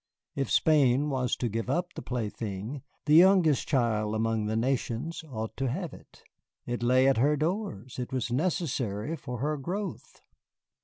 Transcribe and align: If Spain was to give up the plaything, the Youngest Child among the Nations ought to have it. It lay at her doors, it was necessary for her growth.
If 0.33 0.49
Spain 0.49 1.11
was 1.11 1.35
to 1.35 1.47
give 1.47 1.69
up 1.69 1.93
the 1.93 2.01
plaything, 2.01 2.81
the 3.05 3.13
Youngest 3.13 3.67
Child 3.67 4.15
among 4.15 4.47
the 4.47 4.55
Nations 4.55 5.23
ought 5.29 5.55
to 5.57 5.69
have 5.69 5.93
it. 5.93 6.23
It 6.65 6.81
lay 6.81 7.07
at 7.07 7.17
her 7.17 7.37
doors, 7.37 7.99
it 7.99 8.11
was 8.11 8.31
necessary 8.33 9.15
for 9.15 9.37
her 9.37 9.57
growth. 9.57 10.21